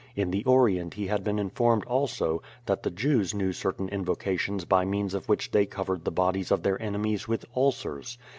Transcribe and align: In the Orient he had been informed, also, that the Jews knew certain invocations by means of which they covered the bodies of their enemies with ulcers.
In 0.15 0.31
the 0.31 0.43
Orient 0.45 0.95
he 0.95 1.05
had 1.05 1.23
been 1.23 1.37
informed, 1.37 1.83
also, 1.85 2.41
that 2.65 2.81
the 2.81 2.89
Jews 2.89 3.35
knew 3.35 3.53
certain 3.53 3.87
invocations 3.89 4.65
by 4.65 4.83
means 4.83 5.13
of 5.13 5.29
which 5.29 5.51
they 5.51 5.67
covered 5.67 6.05
the 6.05 6.11
bodies 6.11 6.49
of 6.49 6.63
their 6.63 6.81
enemies 6.81 7.27
with 7.27 7.45
ulcers. 7.55 8.17